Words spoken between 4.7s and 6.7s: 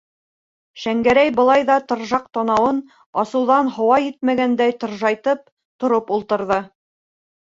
таржайтып, тороп ултырҙы.